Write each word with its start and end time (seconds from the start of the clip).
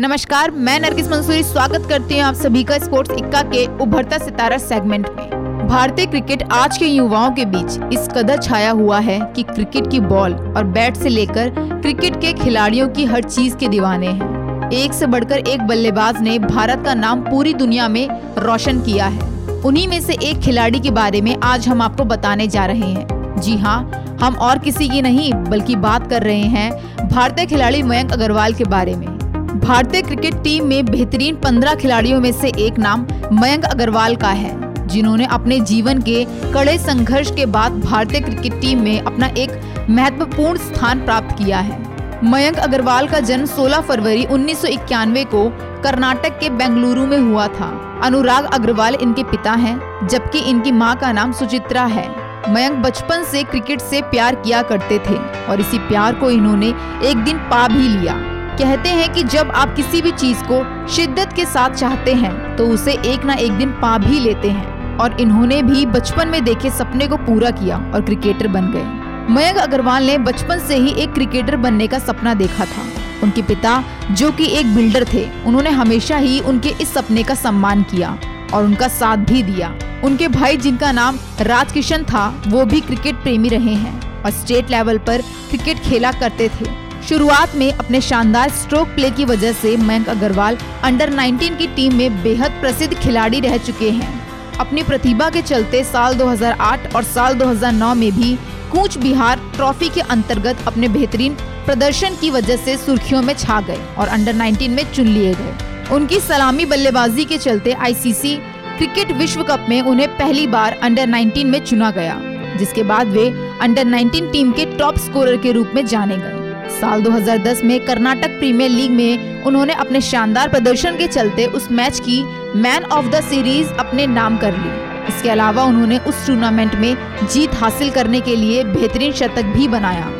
नमस्कार, 0.00 0.50
मैं 0.50 0.78
नरगिस 0.80 1.08
मंसूरी, 1.08 1.42
स्वागत 1.42 1.86
करती 1.88 2.14
हूँ 2.14 2.22
आप 2.24 2.34
सभी 2.34 2.62
का 2.64 2.78
स्पोर्ट्स 2.78 3.10
इक्का 3.12 3.40
के 3.42 3.64
उभरता 3.82 4.18
सितारा 4.18 4.58
सेगमेंट 4.58 5.08
में। 5.08 5.66
भारतीय 5.68 6.06
क्रिकेट 6.06 6.42
आज 6.52 6.78
के 6.78 6.86
युवाओं 6.86 7.30
के 7.30 7.44
बीच 7.44 7.92
इस 7.92 8.08
कदर 8.08 8.38
छाया 8.38 8.70
हुआ 8.70 9.00
है 9.00 9.18
कि 9.36 9.42
क्रिकेट 9.42 9.90
की 9.90 10.00
बॉल 10.00 10.34
और 10.56 10.64
बैट 10.66 10.96
से 10.96 11.08
लेकर 11.08 11.50
क्रिकेट 11.58 12.16
के 12.20 12.32
खिलाड़ियों 12.34 12.88
की 12.88 13.04
हर 13.04 13.24
चीज़ 13.24 13.56
के 13.56 13.68
दीवाने 13.68 14.06
हैं। 14.06 14.70
एक 14.72 14.92
से 14.92 15.06
बढ़कर 15.06 15.38
एक 15.38 15.66
बल्लेबाज 15.66 16.22
ने 16.22 16.38
भारत 16.38 16.84
का 16.84 16.94
नाम 16.94 17.30
पूरी 17.30 17.54
दुनिया 17.54 17.88
में 17.88 18.06
रोशन 18.38 18.80
किया 18.80 19.06
है। 19.06 19.60
उन्हीं 19.60 19.86
में 19.88 20.00
से 20.00 20.18
एक 20.22 20.40
खिलाड़ी 20.40 20.80
के 20.80 20.90
बारे 20.92 21.20
में 21.20 21.34
आज 21.44 21.68
हम 21.68 21.82
आपको 21.82 22.04
बताने 22.06 22.46
जा 22.48 22.66
रहे 22.66 22.92
हैं। 22.92 23.40
जी 23.40 23.58
हाँ 23.58 23.80
हम 24.22 24.34
और 24.36 24.58
किसी 24.58 24.88
की 24.88 25.02
नहीं, 25.02 25.32
बल्कि 25.34 25.76
बात 25.78 26.10
कर 26.10 26.22
रहे 26.22 26.42
हैं 26.50 27.08
भारतीय 27.08 27.46
खिलाड़ी 27.46 27.82
मयंक 27.82 28.12
अग्रवाल 28.12 28.54
के 28.54 28.64
बारे 28.66 28.94
में। 28.94 29.19
भारतीय 29.50 30.02
क्रिकेट 30.02 30.34
टीम 30.34 30.66
में 30.66 30.86
बेहतरीन 30.86 31.36
पंद्रह 31.36 31.74
खिलाड़ियों 31.74 32.20
में 32.20 32.32
से 32.32 32.48
एक 32.58 32.78
नाम 32.78 33.06
मयंक 33.32 33.64
अग्रवाल 33.64 34.14
का 34.16 34.28
है, 34.28 34.86
जिन्होंने 34.86 35.26
अपने 35.26 35.58
जीवन 35.60 36.00
के 36.00 36.24
कड़े 36.52 36.76
संघर्ष 36.78 37.30
के 37.30 37.46
बाद 37.46 37.80
भारतीय 37.80 38.20
क्रिकेट 38.20 38.60
टीम 38.60 38.82
में 38.82 39.00
अपना 39.00 39.26
एक 39.26 39.50
महत्वपूर्ण 39.90 40.58
स्थान 40.58 41.04
प्राप्त 41.04 41.36
किया 41.38 41.58
है। 41.58 41.78
मयंक 42.24 42.58
अग्रवाल 42.58 43.08
का 43.08 43.20
जन्म 43.20 43.46
16 43.46 43.80
फरवरी 43.80 44.24
उन्नीस 44.24 44.62
सौ 44.62 44.68
इक्यानवे 44.68 45.24
को 45.24 45.48
कर्नाटक 45.82 46.38
के 46.38 46.50
बेंगलुरु 46.50 47.06
में 47.06 47.18
हुआ 47.18 47.46
था। 47.48 48.00
अनुराग 48.04 48.44
अग्रवाल 48.44 48.94
इनके 48.94 49.22
पिता 49.22 49.52
हैं, 49.52 49.78
जबकि 50.08 50.38
इनकी 50.40 50.72
माँ 50.72 50.96
का 50.96 51.12
नाम 51.12 51.32
सुचित्रा 51.32 51.84
है। 51.84 52.08
मयंक 52.48 52.82
बचपन 52.84 53.24
से 53.24 53.42
क्रिकेट 53.42 53.80
से 53.80 54.00
प्यार 54.02 54.34
किया 54.34 54.62
करते 54.62 54.98
थे 54.98 55.16
और 55.46 55.60
इसी 55.60 55.78
प्यार 55.78 56.14
को 56.14 56.30
इन्होंने 56.30 56.74
एक 57.04 57.24
दिन 57.24 57.38
पा 57.38 57.66
भी 57.68 57.88
लिया। 57.88 58.39
कहते 58.58 58.88
हैं 58.88 59.12
कि 59.12 59.22
जब 59.22 59.50
आप 59.50 59.74
किसी 59.76 60.02
भी 60.02 60.10
चीज़ 60.10 60.42
को 60.44 60.86
शिद्दत 60.88 61.32
के 61.36 61.44
साथ 61.44 61.70
चाहते 61.70 62.14
हैं 62.14 62.56
तो 62.56 62.66
उसे 62.66 62.92
एक 63.06 63.24
ना 63.24 63.34
एक 63.34 63.52
दिन 63.52 63.70
पा 63.70 63.98
भी 63.98 64.20
लेते 64.20 64.50
हैं। 64.50 64.96
और 64.96 65.20
इन्होंने 65.20 65.62
भी 65.62 65.86
बचपन 65.86 66.28
में 66.28 66.44
देखे 66.44 66.70
सपने 66.70 67.06
को 67.08 67.16
पूरा 67.16 67.50
किया 67.50 67.76
और 67.94 68.02
क्रिकेटर 68.02 68.48
बन 68.48 68.70
गए। 68.72 69.34
मयंक 69.34 69.56
अग्रवाल 69.56 70.04
ने 70.04 70.18
बचपन 70.18 70.58
से 70.58 70.76
ही 70.76 70.92
एक 70.94 71.12
क्रिकेटर 71.12 71.56
बनने 71.56 71.86
का 71.86 71.98
सपना 71.98 72.34
देखा 72.34 72.64
था। 72.64 72.82
उनके 73.22 73.42
पिता, 73.42 73.82
जो 74.10 74.30
कि 74.32 74.46
एक 74.58 74.74
बिल्डर 74.74 75.04
थे, 75.14 75.24
उन्होंने 75.46 75.70
हमेशा 75.70 76.16
ही 76.16 76.40
उनके 76.40 76.68
इस 76.68 76.94
सपने 76.94 77.22
का 77.22 77.34
सम्मान 77.34 77.82
किया 77.82 78.18
और 78.54 78.64
उनका 78.64 78.88
साथ 78.88 79.16
भी 79.16 79.42
दिया। 79.42 79.74
उनके 80.04 80.28
भाई, 80.28 80.56
जिनका 80.56 80.92
नाम 80.92 81.18
राजकिशन 81.40 82.04
था, 82.04 82.42
वो 82.46 82.64
भी 82.64 82.80
क्रिकेट 82.80 83.14
प्रेमी 83.14 83.48
रहे 83.48 83.74
हैं 83.74 84.22
और 84.22 84.30
स्टेट 84.30 84.70
लेवल 84.70 84.98
पर 84.98 85.22
क्रिकेट 85.22 85.78
खेला 85.78 86.12
करते 86.12 86.48
थे। 86.48 86.89
शुरुआत 87.10 87.54
में 87.56 87.72
अपने 87.72 88.00
शानदार 88.00 88.50
स्ट्रोक 88.50 88.88
प्ले 88.88 89.08
की 89.10 89.24
वजह 89.24 89.52
से 89.52 89.76
मयंक 89.76 90.08
अग्रवाल 90.08 90.56
अंडर 90.84 91.10
19 91.10 91.56
की 91.58 91.66
टीम 91.66 91.94
में 91.94 92.22
बेहद 92.22 92.60
प्रसिद्ध 92.60 92.92
खिलाड़ी 92.94 93.40
रह 93.40 93.56
चुके 93.58 93.88
हैं। 93.90 94.10
अपनी 94.58 94.82
प्रतिभा 94.82 95.28
के 95.30 95.42
चलते 95.42 95.82
साल 95.84 96.14
2008 96.14 96.94
और 96.96 97.04
साल 97.04 97.34
2009 97.34 97.94
में 97.94 98.10
भी 98.12 98.34
कूच 98.72 98.98
बिहार 98.98 99.40
ट्रॉफी 99.56 99.88
के 99.88 100.00
अंतर्गत 100.10 100.62
अपने 100.66 100.88
बेहतरीन 100.88 101.34
प्रदर्शन 101.66 102.16
की 102.20 102.30
वजह 102.30 102.56
से 102.56 102.76
सुर्खियों 102.76 103.22
में 103.22 103.34
छा 103.34 103.60
गए 103.60 103.80
और 103.98 104.08
अंडर 104.08 104.36
19 104.36 104.68
में 104.68 104.84
चुन 104.92 105.06
लिए 105.08 105.34
गए। 105.34 105.94
उनकी 105.94 106.20
सलामी 106.20 106.64
बल्लेबाजी 106.64 107.24
के 107.24 107.38
चलते 107.38 107.72
आईसीसी 107.72 108.36
क्रिकेट 108.76 109.10
विश्व 109.12 109.42
कप 109.42 109.66
में 109.68 109.80
उन्हें 109.82 110.08
पहली 110.18 110.46
बार 110.46 110.78
अंडर 110.82 111.08
19 111.08 111.44
में 111.44 111.64
चुना 111.64 111.90
गया, 111.90 112.20
जिसके 112.58 112.82
बाद 112.82 113.08
वे 113.08 113.28
अंडर 113.62 113.86
19 113.88 114.32
टीम 114.32 114.52
के 114.52 114.76
टॉप 114.76 114.98
स्कोरर 114.98 115.36
के 115.36 115.52
रूप 115.52 115.72
में 115.74 115.86
जाने 115.86 116.16
गए। 116.16 116.39
साल 116.70 117.02
2010 117.02 117.62
में 117.64 117.78
कर्नाटक 117.86 118.38
प्रीमियर 118.38 118.70
लीग 118.70 118.90
में 118.90 119.42
उन्होंने 119.44 119.72
अपने 119.74 120.00
शानदार 120.00 120.48
प्रदर्शन 120.48 120.96
के 120.96 121.06
चलते 121.06 121.46
उस 121.46 121.70
मैच 121.70 122.00
की 122.00 122.22
मैन 122.56 122.84
ऑफ़ 122.84 123.06
द 123.06 123.20
सीरीज़ 123.20 123.72
अपने 123.74 124.06
नाम 124.06 124.36
कर 124.38 124.52
ली। 124.54 124.70
इसके 125.08 125.30
अलावा 125.30 125.64
उन्होंने 125.64 125.98
उस 125.98 126.26
टूर्नामेंट 126.26 126.74
में 126.74 126.96
जीत 127.32 127.54
हासिल 127.54 127.90
करने 127.90 128.20
के 128.20 128.36
लिए 128.36 128.64
बेहतरीन 128.64 129.12
शतक 129.12 129.52
भी 129.54 129.68
बनाया। 129.68 130.10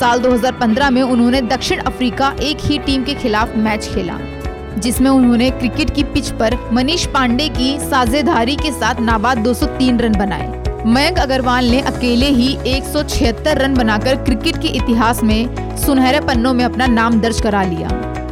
साल 0.00 0.20
2015 0.20 0.90
में 0.90 1.02
उन्होंने 1.02 1.40
दक्षिण 1.42 1.80
अफ्रीका 1.82 2.34
एक 2.42 2.58
ही 2.60 2.78
टीम 2.78 3.04
के 3.04 3.14
खिलाफ 3.14 3.56
मैच 3.56 3.88
खेला, 3.94 4.18
जिसमें 4.78 5.10
उन्होंने 5.10 5.50
क्रिकेट 5.50 5.94
की 5.94 6.04
पिच 6.04 6.30
पर 6.30 6.58
मनीष 6.72 7.06
पांडे 7.06 7.48
की 7.48 7.78
साझेदारी 7.80 8.56
के 8.56 8.72
साथ 8.72 9.00
नाबाद 9.00 9.38
203 9.38 10.00
रन 10.00 10.18
बनाए। 10.18 10.63
मयंक 10.86 11.18
अग्रवाल 11.18 11.64
ने 11.64 11.80
अकेले 11.80 12.26
ही 12.28 12.48
एक 12.66 12.84
सौ 12.84 13.02
छिहत्तर 13.02 13.58
रन 13.58 13.74
बनाकर 13.74 14.16
क्रिकेट 14.24 14.56
के 14.62 14.68
इतिहास 14.68 15.22
में 15.22 15.76
सुनहरे 15.76 16.20
पन्नों 16.20 16.52
में 16.54 16.64
अपना 16.64 16.86
नाम 16.86 17.20
दर्ज 17.20 17.40
करा 17.40 17.62
लिया। 17.62 17.88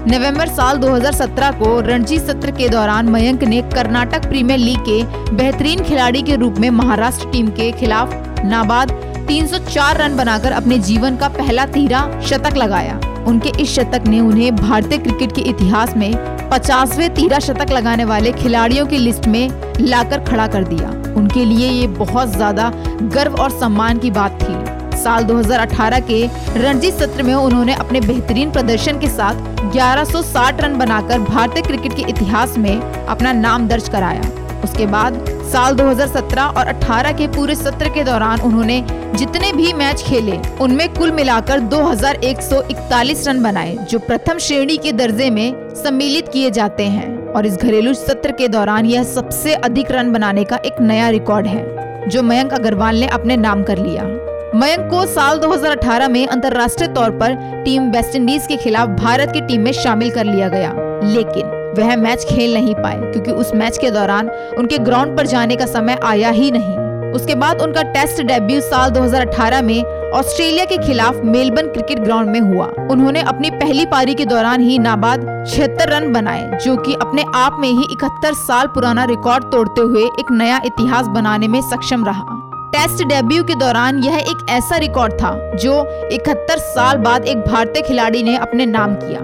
नवंबर 0.08 0.48
साल 0.48 0.78
2017 0.78 1.52
को 1.58 1.80
रणजी 1.80 2.18
सत्र 2.18 2.50
के 2.50 2.68
दौरान 2.68 3.08
मयंक 3.08 3.44
ने 3.44 3.60
कर्नाटक 3.74 4.28
प्रीमियर 4.28 4.58
लीग 4.58 4.80
के 4.88 5.02
बेहतरीन 5.36 5.84
खिलाड़ी 5.84 6.22
के 6.22 6.36
रूप 6.36 6.58
में 6.58 6.68
महाराष्ट्र 6.70 7.30
टीम 7.30 7.48
के 7.50 7.70
खिलाफ 7.72 8.14
नाबाद 8.44 8.92
304 9.30 9.96
रन 9.96 10.16
बनाकर 10.16 10.52
अपने 10.52 10.78
जीवन 10.80 11.16
का 11.16 11.28
पहला 11.28 11.66
तीरा 11.68 12.04
शतक 12.20 12.56
लगाया। 12.56 13.00
उनके 13.26 13.50
इस 13.62 13.74
शतक 13.74 14.06
ने 14.06 14.20
उन्हें 14.20 14.54
भारतीय 14.56 14.98
क्रिकेट 14.98 15.32
के 15.32 15.42
इतिहास 15.50 15.96
में 15.96 16.12
पचासवे 16.50 17.08
तीरा 17.08 17.38
शतक 17.38 17.70
लगाने 17.72 18.04
वाले 18.04 18.32
खिलाड़ियों 18.32 18.86
की 18.86 18.98
लिस्ट 18.98 19.26
में 19.28 19.48
लाकर 19.80 20.24
खड़ा 20.24 20.46
कर 20.46 20.64
दिया। 20.64 20.88
उनके 21.16 21.44
लिए 21.44 21.68
ये 21.70 21.86
बहुत 21.96 22.28
ज़्यादा 22.28 22.70
गर्व 23.14 23.34
और 23.34 23.50
सम्मान 23.50 23.98
की 23.98 24.10
बात 24.10 24.42
थी। 24.42 24.98
साल 24.98 25.24
2018 25.24 26.00
के 26.10 26.26
रणजी 26.56 26.90
सत्र 26.90 27.22
में 27.22 27.34
उन्होंने 27.34 27.74
अपने 27.74 28.00
बेहतरीन 28.00 28.50
प्रदर्शन 28.50 28.98
के 28.98 29.08
साथ 29.08 29.34
1160 29.66 30.60
रन 30.60 30.78
बनाकर 30.78 31.18
भारतीय 31.20 31.62
क्रिकेट 31.62 31.96
के 31.96 32.02
इतिहास 32.10 32.58
में 32.58 32.80
अपना 32.80 33.32
नाम 33.32 33.68
दर्ज 33.68 33.88
कराया। 33.88 34.30
उसके 34.64 34.86
बाद 34.86 35.14
साल 35.52 35.74
2017 35.74 36.42
और 36.42 36.66
18 36.66 37.12
के 37.12 37.26
पूरे 37.26 37.54
सत्र 37.54 37.88
के 37.88 38.04
दौरान 38.04 38.40
उन्होंने 38.40 38.86
जितने 39.14 39.52
भी 39.52 39.72
मैच 39.72 40.02
खेले, 40.02 40.38
उनमें 40.60 40.94
कुल 40.94 41.10
मिलाकर 41.10 41.60
2141 41.60 43.28
रन 43.28 43.42
बनाए, 43.42 43.76
जो 43.90 43.98
प्रथम 43.98 44.38
श्रेणी 44.38 44.76
के 44.76 44.92
दर्जे 44.92 45.30
में 45.30 45.68
सम्मिलित 45.74 46.28
किए 46.28 46.50
जाते 46.50 46.84
हैं। 46.84 47.28
और 47.28 47.46
इस 47.46 47.56
घरेलू 47.56 47.94
सत्र 47.94 48.32
के 48.32 48.48
दौरान 48.48 48.86
यह 48.86 49.02
सबसे 49.02 49.54
अधिक 49.54 49.90
रन 49.90 50.12
बनाने 50.12 50.44
का 50.44 50.56
एक 50.56 50.80
नया 50.80 51.08
रिकॉर्ड 51.08 51.46
है, 51.46 51.64
जो 52.08 52.22
मयंक 52.22 52.52
अग्रवाल 52.52 52.96
ने 52.96 53.06
अपने 53.06 53.36
नाम 53.36 53.62
कर 53.62 53.78
लिया। 53.78 54.02
मयंक 54.54 54.90
को 54.90 55.06
साल 55.06 55.38
2018 55.38 56.08
में 56.08 56.26
अंतर्राष्ट्रीय 56.26 56.88
तौर 56.88 57.10
पर 57.10 57.62
टीम 57.64 57.90
वेस्ट 57.90 58.16
इंडीज 58.16 58.46
के 58.46 58.56
खिलाफ 58.56 58.88
भारत 58.88 59.30
की 59.32 59.40
टीम 59.40 59.60
में 59.60 59.72
शामिल 59.72 60.10
कर 60.10 60.24
लिया 60.24 60.48
गया। 60.48 60.72
लेकिन 61.04 61.61
वह 61.74 61.96
मैच 61.96 62.24
खेल 62.24 62.54
नहीं 62.54 62.74
पाए, 62.74 63.00
क्योंकि 63.02 63.30
उस 63.32 63.54
मैच 63.54 63.78
के 63.78 63.90
दौरान 63.90 64.30
उनके 64.58 64.78
ग्राउंड 64.80 65.16
पर 65.16 65.26
जाने 65.26 65.56
का 65.56 65.66
समय 65.66 65.98
आया 66.04 66.30
ही 66.30 66.50
नहीं। 66.50 66.78
उसके 67.12 67.34
बाद 67.34 67.60
उनका 67.62 67.82
टेस्ट 67.92 68.22
डेब्यू 68.22 68.60
साल 68.60 68.90
2018 68.90 69.62
में 69.62 69.82
ऑस्ट्रेलिया 70.12 70.64
के 70.64 70.76
खिलाफ 70.78 71.16
मेलबर्न 71.24 71.66
क्रिकेट 71.68 71.98
ग्राउंड 71.98 72.30
में 72.30 72.40
हुआ। 72.42 72.66
उन्होंने 72.90 73.20
अपनी 73.22 73.50
पहली 73.50 73.84
पारी 73.86 74.14
के 74.14 74.24
दौरान 74.24 74.60
ही 74.60 74.78
नाबाद 74.78 75.26
छिहत्तर 75.48 75.88
रन 75.88 76.12
बनाए, 76.12 76.58
जो 76.64 76.76
कि 76.76 76.94
अपने 76.94 77.24
आप 77.34 77.56
में 77.60 77.68
ही 77.68 77.86
इकहत्तर 77.92 78.34
साल 78.36 78.66
पुराना 78.66 79.04
रिकॉर्ड 79.04 79.44
तोड़ते 79.44 79.80
हुए 79.82 80.04
एक 80.20 80.32
नया 80.32 80.60
इतिहास 80.66 81.06
बनाने 81.08 81.48
में 81.48 81.60
सक्षम 81.62 82.04
रहा। 82.04 82.24
टेस्ट 82.74 83.04
डेब्यू 83.04 83.44
के 83.44 83.54
दौरान 83.54 83.98
यह 83.98 84.16
एक 84.16 84.46
ऐसा 84.50 84.76
रिकॉर्ड 84.76 85.12
था, 85.12 85.34
जो 85.54 85.84
इकहत्तर 86.12 86.58
साल 86.58 86.98
बाद 86.98 87.24
एक 87.24 87.38
भारतीय 87.38 87.82
खिलाड़ी 87.82 88.22
ने 88.22 88.36
अपने 88.38 88.66
नाम 88.66 88.94
किया। 88.94 89.20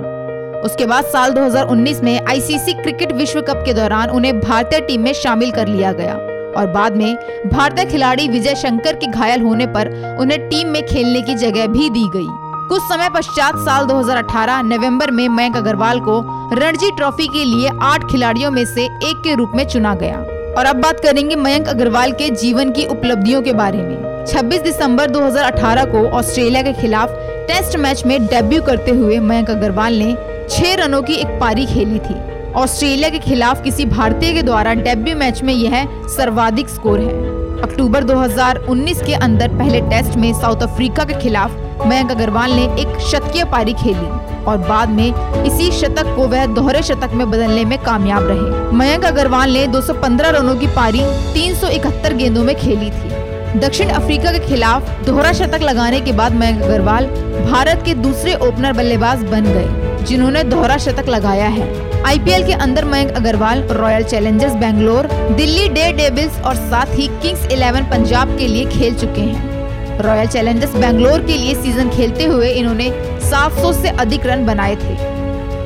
उसके 0.65 0.87
बाद 0.87 1.05
साल 1.05 1.33
2019 1.33 2.03
में 2.03 2.27
आईसीसी 2.29 2.73
क्रिकेट 2.73 3.13
विश्व 3.13 3.41
कप 3.41 3.63
के 3.67 3.73
दौरान 3.73 4.11
उन्हें 4.11 4.41
भारतीय 4.41 4.81
टीम 4.81 5.01
में 5.01 5.13
शामिल 5.13 5.51
कर 5.51 5.69
लिया 5.69 5.93
गया। 5.93 6.15
और 6.57 6.67
बाद 6.67 6.97
में 6.97 7.17
भारतीय 7.47 7.85
खिलाड़ी 7.85 8.29
विजय 8.29 8.55
शंकर 8.55 8.93
के 8.93 9.07
घायल 9.07 9.41
होने 9.41 9.67
पर 9.67 10.17
उन्हें 10.21 10.49
टीम 10.49 10.69
में 10.69 10.87
खेलने 10.87 11.21
की 11.23 11.35
जगह 11.35 11.67
भी 11.67 11.91
दी 11.91 12.09
गई। 12.09 12.27
कुछ 12.69 12.83
समय 12.83 13.09
पश्चात 13.09 13.57
साल 13.57 13.85
2018 13.85 14.63
नवंबर 14.63 15.11
में 15.11 15.29
मयंक 15.29 15.57
अग्रवाल 15.57 16.01
को 16.01 16.21
रणजी 16.55 16.91
ट्रॉफी 16.91 17.27
के 17.27 17.45
लिए 17.45 17.71
आठ 17.83 18.11
खिलाड़ियों 18.11 18.51
में 18.51 18.65
से 18.65 18.85
एक 18.85 19.21
के 19.25 19.35
रूप 19.35 19.53
में 19.55 19.65
चुना 19.67 19.95
गया। 19.95 20.17
और 20.59 20.65
अब 20.65 20.77
बात 20.77 21.01
करेंगे 21.01 21.37
मयंक 21.37 21.69
अग्रवाल 21.69 22.13
के 22.13 22.31
जीवन 22.31 22.71
की 22.71 22.87
उपलब्धियों 22.87 23.43
के 23.43 23.53
बारे 23.53 23.79
में। 23.79 24.25
26 24.27 24.63
दिसंबर 24.63 25.11
2018 25.11 25.85
को 25.85 26.07
ऑस्ट्रेलिया 26.09 26.63
के 26.63 26.73
खिलाफ 26.73 27.11
टेस्ट 27.49 27.77
मैच 27.77 28.05
में 28.07 28.27
डेब्यू 28.27 28.63
करते 28.63 28.91
हुए 28.91 29.19
मयंक 29.19 29.51
अग्रवाल 29.51 29.95
ने 29.95 30.17
छह 30.51 30.75
रनों 30.75 31.01
की 31.03 31.15
एक 31.15 31.39
पारी 31.41 31.65
खेली 31.67 31.99
थी। 31.99 32.15
ऑस्ट्रेलिया 32.57 33.09
के 33.09 33.19
खिलाफ 33.19 33.63
किसी 33.63 33.85
भारतीय 33.87 34.33
के 34.33 34.43
द्वारा 34.43 34.73
डेब्यू 34.75 35.17
मैच 35.17 35.43
में 35.43 35.53
यह 35.55 35.85
सर्वाधिक 36.09 36.69
स्कोर 36.69 37.01
है। 37.01 37.63
अक्टूबर 37.63 38.05
2019 38.05 39.03
के 39.03 39.15
अंदर 39.15 39.49
पहले 39.49 39.81
टेस्ट 39.81 40.17
में 40.17 40.33
साउथ 40.33 40.63
अफ्रीका 40.63 41.05
के 41.05 41.15
खिलाफ 41.15 41.87
मयंक 41.87 42.11
अग्रवाल 42.11 42.53
ने 42.53 42.65
एक 42.83 42.99
शतकीय 43.11 43.45
पारी 43.45 43.73
खेली 43.73 44.09
और 44.45 44.57
बाद 44.59 44.89
में 44.89 45.45
इसी 45.45 45.71
शतक 45.71 46.15
को 46.17 46.27
वह 46.29 46.47
दोहरे 46.55 46.83
शतक 46.83 47.11
में 47.15 47.31
बदलने 47.31 47.65
में 47.65 47.79
कामयाब 47.79 48.29
रहे। 48.29 48.77
मयंक 48.77 49.05
अग्रवाल 49.05 49.51
ने 49.51 49.67
215 49.67 50.31
रनों 50.31 50.55
की 50.57 50.67
पारी 50.67 51.01
371 51.35 52.13
गेंदों 52.13 52.45
में 52.45 52.55
खेली 52.57 52.91
थी। 52.91 53.59
दक्षिण 53.59 53.89
अफ्रीका 53.89 54.33
के 54.33 54.39
खिलाफ 54.39 54.91
दोहरा 55.07 55.33
शतक 55.33 55.63
लगाने 55.63 56.01
के 56.01 56.13
बाद 56.13 56.35
मयंक 56.35 56.63
अग्रवाल 56.63 57.07
भारत 57.45 57.83
के 57.85 57.95
दूसरे 57.97 58.35
ओपनर 58.49 58.73
बल्लेबाज 58.73 59.23
बन 59.25 59.45
गए। 59.45 59.88
जिन्होंने 60.09 60.43
दोहरा 60.45 60.77
शतक 60.79 61.09
लगाया 61.09 61.49
है। 61.49 61.67
आईपीएल 62.07 62.47
के 62.47 62.53
अंदर 62.55 62.85
Mayank 62.85 63.11
Agarwal 63.13 63.63
Royal 63.71 64.05
Challengers 64.05 64.55
Bangalore 64.55 65.07
Delhi 65.37 65.69
Daredevils 65.93 66.41
और 66.41 66.55
साथ 66.55 66.95
ही 66.95 67.07
किंग्स 67.23 67.47
इलेवन 67.47 67.85
पंजाब 67.85 68.37
के 68.39 68.47
लिए 68.47 68.65
खेल 68.67 68.95
चुके 68.95 69.21
हैं। 69.21 70.01
रॉयल 70.03 70.27
चैलेंजर्स 70.27 70.75
बैंगलोर 70.77 71.21
के 71.21 71.37
लिए 71.39 71.55
सीज़न 71.55 71.91
खेलते 71.91 72.25
हुए 72.25 72.49
इन्होंने 72.53 72.91
700 73.31 73.73
से 73.73 73.89
अधिक 73.99 74.27
रन 74.27 74.47
बनाए 74.47 74.77
थे। 74.77 74.97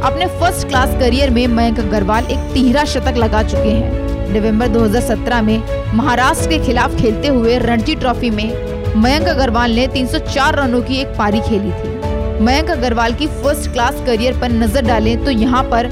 अपने 0.01 0.27
फ़र्स्ट 0.41 0.69
क्लास 0.69 0.99
करियर 1.01 1.31
में 1.31 1.47
मयंक 1.47 1.81
अग्रवाल 1.81 2.25
एक 2.25 2.53
तिहरा 2.55 2.85
शतक 2.85 3.17
लगा 3.17 3.43
चुके 3.43 3.71
हैं। 3.71 4.01
नवंबर 4.33 4.69
2017 4.69 5.43
में 5.43 5.63
महाराष्ट्र 5.95 6.49
के 6.49 6.59
खिलाफ 6.59 6.97
खेलते 6.97 7.29
हुए 7.29 7.59
रणजी 7.59 7.95
ट्रॉफी 7.95 8.31
में 8.31 8.49
मयंक 8.97 9.29
अग्रवाल 9.29 9.71
ने 9.71 9.87
304 9.89 10.55
रनों 10.55 10.83
की 10.83 11.01
एक 11.01 11.17
पारी 11.19 11.41
खेली 11.41 11.71
थी। 11.73 12.12
मयंक 12.43 12.71
अग्रवाल 12.71 13.13
की 13.15 13.27
फ़र्स्ट 13.33 13.71
क्लास 13.73 14.01
करियर 14.07 14.39
पर 14.41 14.53
नज़र 14.53 14.87
डालें 14.87 15.25
तो 15.25 15.31
यहाँ 15.31 15.63
पर 15.65 15.89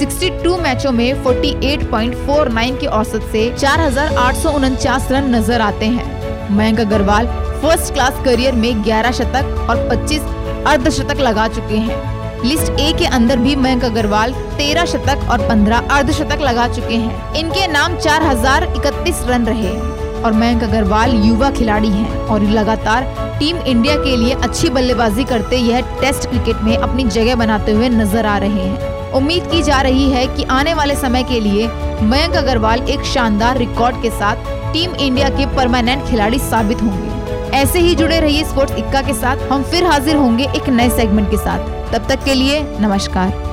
62 0.00 0.58
मैचों 0.60 0.92
में 0.92 1.22
48.49 1.24 2.80
के 2.80 2.86
औसत 2.96 3.28
से 3.32 3.42
चार 3.56 3.80
हज़ार 3.80 4.14
आठ 4.18 4.34
सौ 4.36 4.52
उनचास 4.52 5.08
रन 5.12 5.34
नज़र 5.34 5.60
आते 5.60 5.86
हैं। 5.88 6.56
Mayank 6.56 6.80
Agarwal 6.80 7.26
first 7.62 7.92
class 7.94 8.20
career 8.24 8.54
में 8.54 8.82
11 8.84 9.12
शतक 9.12 9.66
और 9.70 9.86
25 9.90 10.66
अर्धशतक 10.66 11.20
लगा 11.20 11.46
चुके 11.50 11.76
हैं। 11.78 12.42
लिस्ट 12.44 12.80
ए 12.80 12.92
के 12.98 13.06
अंदर 13.14 13.38
भी 13.38 13.56
मयंक 13.58 13.84
अग्रवाल 13.84 14.32
13 14.58 14.86
शतक 14.92 15.28
और 15.30 15.48
15 15.48 15.90
अर्धशतक 15.90 16.40
लगा 16.42 16.68
चुके 16.70 16.96
हैं। 16.96 17.34
इनके 17.36 17.66
नाम 17.72 17.96
चार 17.98 18.22
हज़ार 18.24 18.72
इकतीस 18.76 19.24
रन 19.28 19.46
रहे 19.46 19.76
और 20.22 20.32
मयंक 20.34 20.62
अग्रवाल 20.62 21.14
युवा 21.24 21.50
खिलाड़ी 21.52 21.90
हैं 21.90 22.16
और 22.26 22.50
लगातार 22.50 23.21
टीम 23.38 23.56
इंडिया 23.58 23.94
के 23.96 24.16
लिए 24.16 24.34
अच्छी 24.34 24.68
बल्लेबाजी 24.70 25.24
करते 25.24 25.56
यह 25.56 25.80
टेस्ट 26.00 26.28
क्रिकेट 26.28 26.62
में 26.62 26.76
अपनी 26.76 27.04
जगह 27.06 27.34
बनाते 27.34 27.72
हुए 27.72 27.88
नज़र 27.88 28.26
आ 28.26 28.36
रहे 28.38 28.66
हैं। 28.66 29.12
उम्मीद 29.12 29.46
की 29.46 29.62
जा 29.62 29.80
रही 29.80 30.10
है 30.10 30.26
कि 30.26 30.44
आने 30.50 30.74
वाले 30.74 30.94
समय 30.94 31.22
के 31.22 31.40
लिए 31.40 31.66
मयंक 32.02 32.36
अग्रवाल 32.36 32.82
एक 32.88 33.04
शानदार 33.04 33.58
रिकॉर्ड 33.58 34.02
के 34.02 34.10
साथ 34.10 34.50
टीम 34.72 34.94
इंडिया 34.96 35.28
के 35.28 35.46
परमानेंट 35.56 36.06
खिलाड़ी 36.08 36.38
साबित 36.38 36.82
होंगे। 36.82 37.10
ऐसे 37.56 37.78
ही 37.78 37.94
जुड़े 37.94 38.20
रहिए 38.20 38.44
स्पोर्ट्स 38.44 38.76
इक्का 38.76 39.02
के 39.02 39.14
साथ। 39.14 39.50
हम 39.52 39.62
फिर 39.62 39.84
हाजिर 39.84 40.16
होंगे 40.16 40.44
एक 40.56 40.68
नए 40.68 40.90
सेगमेंट 40.90 41.30
के 41.30 41.36
साथ। 41.36 41.92
तब 41.92 42.08
तक 42.08 42.24
के 42.24 42.34
लिए 42.34 42.62
नमस्कार। 42.80 43.51